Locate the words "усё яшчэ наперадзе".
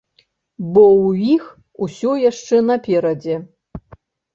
1.87-3.35